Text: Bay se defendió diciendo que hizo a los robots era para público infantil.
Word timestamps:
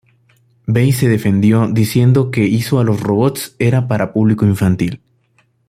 Bay 0.65 0.93
se 0.93 1.07
defendió 1.09 1.67
diciendo 1.67 2.31
que 2.31 2.47
hizo 2.47 2.79
a 2.79 2.83
los 2.83 3.01
robots 3.01 3.55
era 3.59 3.87
para 3.87 4.13
público 4.13 4.47
infantil. 4.47 4.99